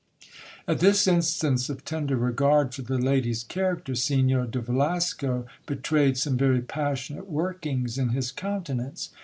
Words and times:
At 0.67 0.79
this 0.79 1.05
instance 1.05 1.69
of 1.69 1.85
tender 1.85 2.17
regard 2.17 2.73
for 2.73 2.81
the 2.81 2.97
lady's 2.97 3.43
character, 3.43 3.93
Signor 3.93 4.47
de 4.47 4.59
Velasco 4.59 5.45
be 5.67 5.75
rayed 5.91 6.17
some 6.17 6.37
very 6.37 6.61
passionate 6.63 7.29
workings 7.29 7.99
in 7.99 8.09
his 8.09 8.31
countenance. 8.31 9.11